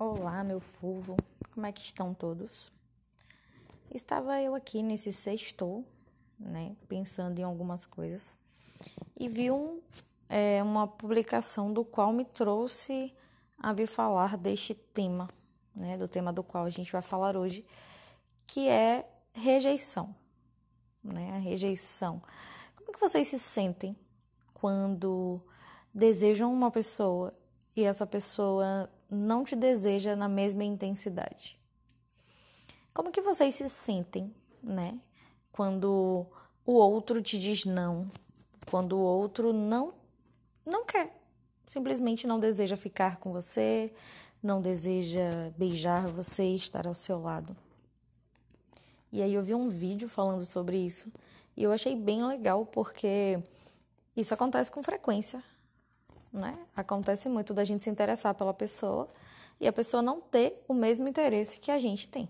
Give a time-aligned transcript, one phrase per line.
[0.00, 1.16] Olá, meu povo,
[1.52, 2.70] como é que estão todos?
[3.92, 5.84] Estava eu aqui nesse sextou,
[6.38, 8.36] né, pensando em algumas coisas
[9.18, 9.80] e vi um,
[10.28, 13.12] é, uma publicação do qual me trouxe
[13.58, 15.26] a vir falar deste tema,
[15.74, 17.66] né, do tema do qual a gente vai falar hoje,
[18.46, 19.04] que é
[19.34, 20.14] rejeição,
[21.02, 22.22] né, a rejeição.
[22.76, 23.96] Como que vocês se sentem
[24.54, 25.42] quando
[25.92, 27.34] desejam uma pessoa
[27.74, 31.58] e essa pessoa não te deseja na mesma intensidade.
[32.92, 34.98] Como que vocês se sentem, né?
[35.52, 36.26] Quando
[36.64, 38.10] o outro te diz não,
[38.70, 39.94] quando o outro não
[40.64, 41.18] não quer,
[41.64, 43.92] simplesmente não deseja ficar com você,
[44.42, 47.56] não deseja beijar você, estar ao seu lado.
[49.10, 51.10] E aí eu vi um vídeo falando sobre isso
[51.56, 53.42] e eu achei bem legal porque
[54.14, 55.42] isso acontece com frequência
[56.32, 56.58] né?
[56.76, 59.08] Acontece muito da gente se interessar pela pessoa
[59.60, 62.28] e a pessoa não ter o mesmo interesse que a gente tem,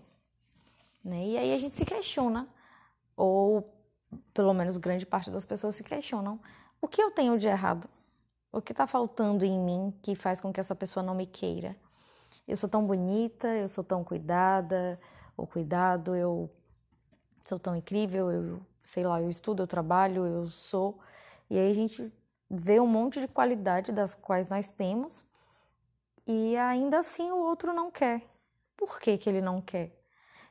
[1.03, 1.25] né?
[1.25, 2.47] E aí a gente se questiona,
[3.15, 3.73] ou
[4.33, 6.39] pelo menos grande parte das pessoas se questionam:
[6.81, 7.89] o que eu tenho de errado?
[8.51, 11.75] O que está faltando em mim que faz com que essa pessoa não me queira?
[12.47, 14.99] Eu sou tão bonita, eu sou tão cuidada,
[15.37, 16.49] ou cuidado, eu
[17.43, 20.97] sou tão incrível, eu sei lá, eu estudo, eu trabalho, eu sou.
[21.47, 22.11] E aí a gente
[22.49, 25.23] vê um monte de qualidade das quais nós temos
[26.25, 28.23] e ainda assim o outro não quer.
[28.75, 29.91] Por que, que ele não quer?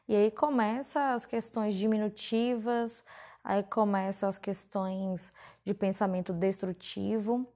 [0.06, 3.04] E aí começa as questões diminutivas,
[3.42, 5.32] aí começa as questões
[5.64, 7.46] de pensamento destrutivo,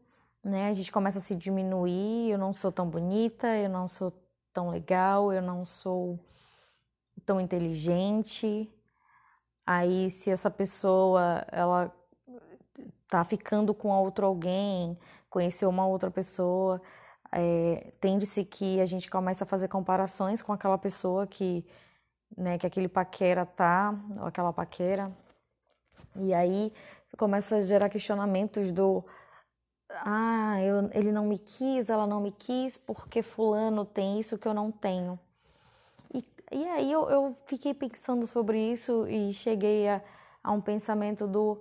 [0.45, 0.69] né?
[0.69, 4.13] A gente começa a se diminuir, eu não sou tão bonita, eu não sou
[4.53, 6.19] tão legal, eu não sou
[7.25, 8.71] tão inteligente.
[9.67, 11.95] Aí se essa pessoa ela
[13.13, 16.81] tá ficando com outro alguém, conheceu uma outra pessoa,
[17.31, 21.63] é, tende-se que a gente começa a fazer comparações com aquela pessoa que,
[22.35, 25.13] né, que aquele paquera tá, ou aquela paquera,
[26.17, 26.73] e aí
[27.19, 29.05] começa a gerar questionamentos do
[29.91, 34.49] ah, eu, ele não me quis, ela não me quis, porque fulano tem isso que
[34.49, 35.21] eu não tenho.
[36.15, 40.01] E, e aí eu, eu fiquei pensando sobre isso e cheguei a,
[40.43, 41.61] a um pensamento do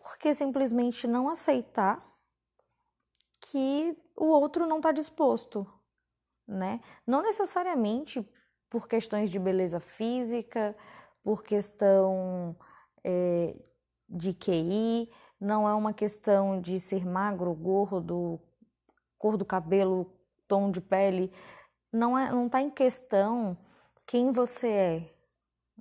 [0.00, 2.04] porque simplesmente não aceitar
[3.40, 5.66] que o outro não está disposto,
[6.46, 6.80] né?
[7.06, 8.26] Não necessariamente
[8.68, 10.76] por questões de beleza física,
[11.22, 12.56] por questão
[13.04, 13.56] é,
[14.08, 18.40] de QI, não é uma questão de ser magro, gordo,
[19.18, 20.12] cor do cabelo,
[20.46, 21.32] tom de pele,
[21.92, 23.56] não é, não está em questão
[24.06, 25.14] quem você é,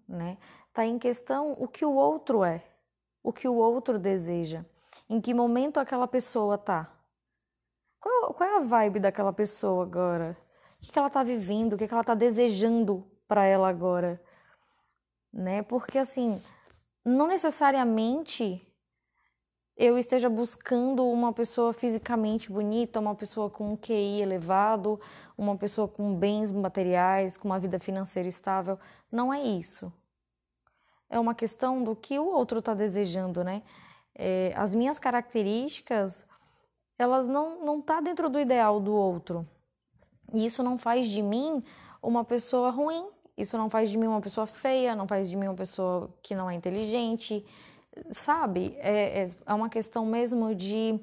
[0.08, 0.38] né?
[0.68, 2.69] Está em questão o que o outro é
[3.24, 4.66] o que o outro deseja,
[5.10, 6.92] em que momento aquela pessoa tá.
[8.00, 10.38] Qual, qual é a vibe daquela pessoa agora?
[10.82, 11.74] O que, ela tá vivendo?
[11.74, 14.22] O que, que ela tá desejando para ela agora?
[15.32, 15.62] Né?
[15.64, 16.42] Porque assim,
[17.06, 18.66] não necessariamente
[19.76, 25.00] eu esteja buscando uma pessoa fisicamente bonita, uma pessoa com um QI elevado,
[25.38, 28.80] uma pessoa com bens materiais, com uma vida financeira estável.
[29.12, 29.92] Não é isso
[31.10, 33.64] é uma questão do que o outro está desejando, né?
[34.16, 36.26] É, as minhas características,
[36.98, 39.48] elas não não tá dentro do ideal do outro.
[40.34, 41.64] E isso não faz de mim
[42.02, 43.08] uma pessoa ruim.
[43.38, 46.36] Isso não faz de mim uma pessoa feia, não faz de mim uma pessoa que
[46.36, 47.46] não é inteligente,
[48.12, 48.76] sabe?
[48.80, 51.00] É, é, é uma questão mesmo de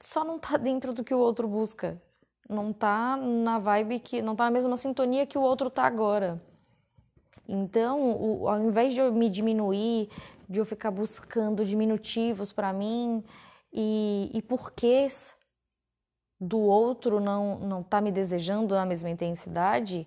[0.00, 2.00] só não tá dentro do que o outro busca.
[2.48, 4.22] Não tá na vibe que.
[4.22, 6.40] não tá na mesma sintonia que o outro tá agora.
[7.48, 10.08] Então, o, ao invés de eu me diminuir,
[10.48, 13.22] de eu ficar buscando diminutivos para mim
[13.72, 15.36] e, e porquês
[16.40, 20.06] do outro não não tá me desejando na mesma intensidade,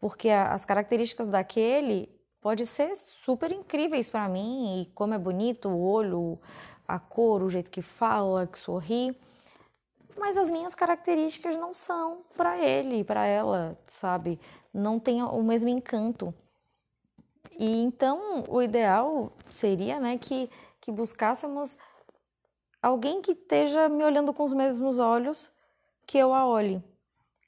[0.00, 2.08] porque a, as características daquele
[2.40, 6.38] pode ser super incríveis para mim e como é bonito o olho,
[6.86, 9.16] a cor, o jeito que fala, que sorri,
[10.16, 14.40] mas as minhas características não são para ele, para ela, sabe?
[14.72, 16.34] Não tem o mesmo encanto.
[17.58, 20.50] E então o ideal seria, né, que,
[20.80, 21.76] que buscássemos
[22.82, 25.50] alguém que esteja me olhando com os mesmos olhos
[26.06, 26.82] que eu a olhe.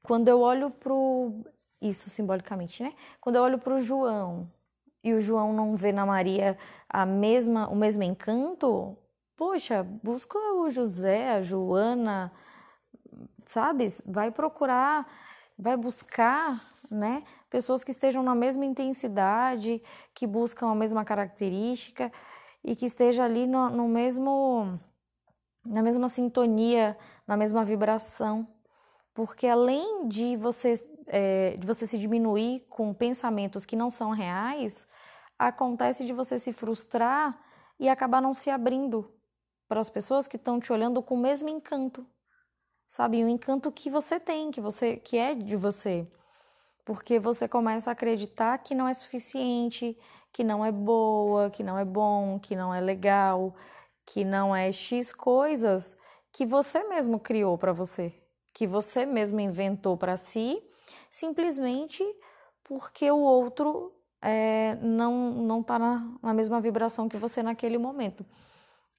[0.02, 1.32] Quando eu olho pro
[1.80, 2.92] isso simbolicamente, né?
[3.20, 4.50] Quando eu olho pro João
[5.02, 6.58] e o João não vê na Maria
[6.88, 8.96] a mesma o mesmo encanto,
[9.36, 12.32] poxa, busca o José, a Joana,
[13.46, 13.94] sabe?
[14.04, 15.06] Vai procurar,
[15.58, 16.60] vai buscar,
[16.90, 17.22] né?
[17.48, 19.82] pessoas que estejam na mesma intensidade,
[20.14, 22.12] que buscam a mesma característica
[22.64, 24.78] e que esteja ali no, no mesmo
[25.64, 26.96] na mesma sintonia,
[27.26, 28.48] na mesma vibração,
[29.12, 30.74] porque além de você
[31.06, 34.86] é, de você se diminuir com pensamentos que não são reais,
[35.38, 37.38] acontece de você se frustrar
[37.78, 39.12] e acabar não se abrindo
[39.68, 42.06] para as pessoas que estão te olhando com o mesmo encanto.
[42.86, 46.06] Sabe, o encanto que você tem, que você que é de você.
[46.84, 49.96] Porque você começa a acreditar que não é suficiente,
[50.32, 53.54] que não é boa, que não é bom, que não é legal,
[54.06, 55.96] que não é X coisas
[56.32, 58.14] que você mesmo criou para você,
[58.52, 60.62] que você mesmo inventou para si,
[61.10, 62.04] simplesmente
[62.64, 63.92] porque o outro
[64.22, 68.24] é, não não está na, na mesma vibração que você naquele momento.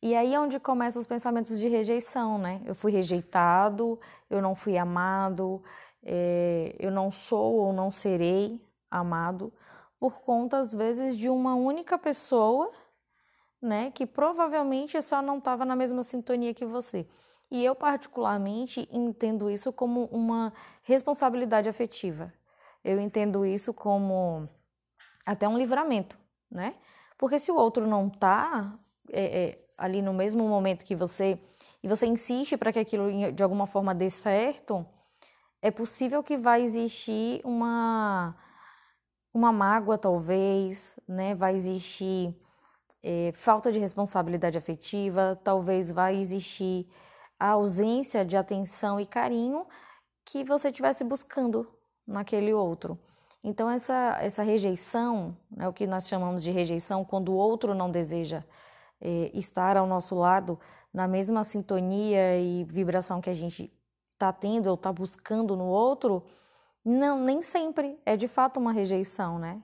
[0.02, 2.60] E aí é onde começam os pensamentos de rejeição, né?
[2.66, 4.00] Eu fui rejeitado,
[4.30, 5.64] eu não fui amado,
[6.04, 8.60] é, eu não sou ou não serei
[8.90, 9.54] amado
[10.00, 12.72] por conta, às vezes, de uma única pessoa,
[13.62, 17.08] né, que provavelmente só não estava na mesma sintonia que você.
[17.52, 20.54] E eu, particularmente, entendo isso como uma
[20.84, 22.34] responsabilidade afetiva.
[22.84, 24.50] Eu entendo isso como
[25.26, 26.18] até um livramento,
[26.50, 26.76] né?
[27.18, 28.80] Porque se o outro não está
[29.12, 31.38] é, é, ali no mesmo momento que você
[31.84, 34.86] e você insiste para que aquilo de alguma forma dê certo,
[35.62, 38.36] é possível que vai existir uma
[39.34, 41.34] uma mágoa talvez, né?
[41.36, 42.36] Vai existir
[43.04, 46.88] é, falta de responsabilidade afetiva, talvez vai existir
[47.40, 49.66] a ausência de atenção e carinho
[50.26, 51.68] que você estivesse buscando
[52.06, 53.00] naquele outro.
[53.44, 57.90] Então essa essa rejeição, né, o que nós chamamos de rejeição, quando o outro não
[57.90, 58.44] deseja
[59.00, 60.60] é, estar ao nosso lado
[60.94, 63.72] na mesma sintonia e vibração que a gente
[64.22, 66.24] está tendo ou está buscando no outro,
[66.86, 69.62] não, nem sempre é de fato uma rejeição, né?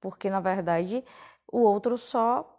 [0.00, 1.04] Porque na verdade
[1.50, 2.56] o outro só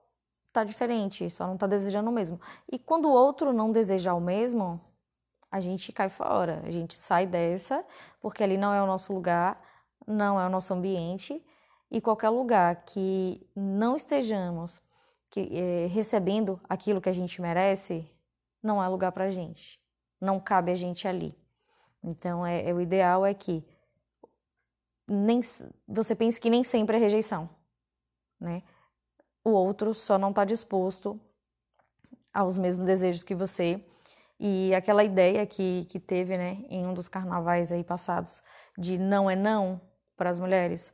[0.51, 2.39] tá diferente, só não tá desejando o mesmo.
[2.69, 4.81] E quando o outro não deseja o mesmo,
[5.50, 7.85] a gente cai fora, a gente sai dessa,
[8.21, 9.62] porque ali não é o nosso lugar,
[10.06, 11.44] não é o nosso ambiente,
[11.89, 14.81] e qualquer lugar que não estejamos
[15.30, 18.09] que, é, recebendo aquilo que a gente merece,
[18.62, 19.80] não é lugar pra gente,
[20.19, 21.38] não cabe a gente ali.
[22.04, 23.63] Então, é, é o ideal é que
[25.07, 25.42] nem,
[25.88, 27.50] você pense que nem sempre é rejeição,
[28.39, 28.63] né?
[29.44, 31.19] O outro só não está disposto
[32.33, 33.83] aos mesmos desejos que você.
[34.39, 38.42] E aquela ideia que, que teve, né, em um dos carnavais aí passados,
[38.77, 39.81] de não é não
[40.16, 40.94] para as mulheres,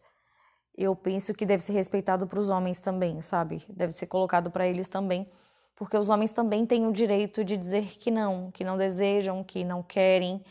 [0.78, 3.64] eu penso que deve ser respeitado para os homens também, sabe?
[3.70, 5.32] Deve ser colocado para eles também,
[5.76, 9.64] porque os homens também têm o direito de dizer que não, que não desejam, que
[9.64, 10.44] não querem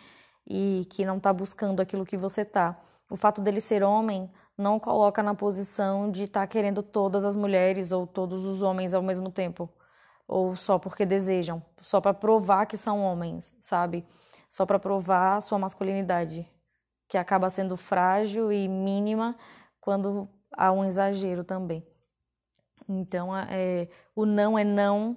[0.47, 2.79] e que não está buscando aquilo que você está
[3.15, 7.37] o fato dele ser homem não coloca na posição de estar tá querendo todas as
[7.37, 9.69] mulheres ou todos os homens ao mesmo tempo,
[10.27, 14.07] ou só porque desejam, só para provar que são homens, sabe?
[14.49, 16.49] Só para provar sua masculinidade,
[17.09, 19.37] que acaba sendo frágil e mínima
[19.81, 21.87] quando há um exagero também.
[22.89, 25.17] Então, é, o não é não,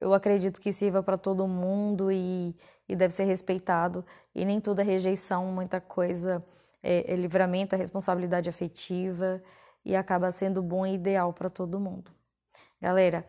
[0.00, 2.54] eu acredito que sirva para todo mundo e,
[2.88, 4.04] e deve ser respeitado,
[4.34, 6.44] e nem é rejeição, muita coisa
[6.82, 9.42] é, é livramento, é responsabilidade afetiva
[9.84, 12.10] e acaba sendo bom e ideal para todo mundo.
[12.80, 13.26] Galera,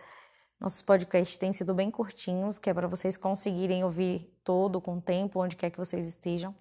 [0.59, 5.41] nossos podcasts têm sido bem curtinhos, que é para vocês conseguirem ouvir todo com tempo,
[5.41, 6.53] onde quer que vocês estejam.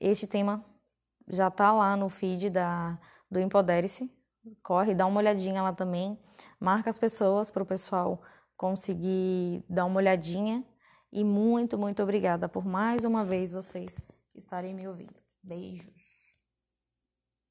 [0.00, 0.64] Este tema
[1.28, 2.98] já está lá no feed da,
[3.30, 4.10] do Empodere-se.
[4.62, 6.18] Corre, dá uma olhadinha lá também.
[6.60, 8.22] Marca as pessoas para o pessoal
[8.56, 10.64] conseguir dar uma olhadinha.
[11.12, 14.00] E muito, muito obrigada por mais uma vez vocês
[14.34, 15.14] estarem me ouvindo.
[15.42, 16.03] Beijos.